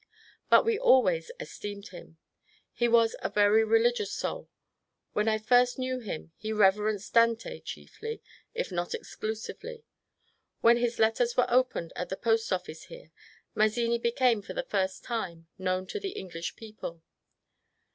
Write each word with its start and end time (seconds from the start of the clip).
But 0.49 0.65
we 0.65 0.79
always 0.79 1.29
esteemed 1.39 1.89
him. 1.89 2.17
He 2.73 2.87
was 2.87 3.15
a 3.21 3.29
very 3.29 3.63
religious 3.63 4.11
soul. 4.11 4.49
When 5.13 5.27
I 5.27 5.37
first 5.37 5.77
knew 5.77 5.99
him 5.99 6.31
he 6.37 6.51
reverenced 6.51 7.13
Dante 7.13 7.59
chiefly, 7.59 8.19
if 8.55 8.71
not 8.71 8.95
exclusively. 8.95 9.83
When 10.61 10.77
his 10.77 10.97
letters 10.97 11.37
were 11.37 11.45
opened 11.49 11.93
at 11.95 12.09
the 12.09 12.17
post 12.17 12.51
office 12.51 12.85
here, 12.85 13.11
Mazzini 13.53 13.99
became, 13.99 14.41
for 14.41 14.53
the 14.55 14.63
first 14.63 15.03
time, 15.03 15.45
known 15.59 15.85
to 15.85 15.99
the 15.99 16.13
English 16.13 16.55
people. 16.55 17.03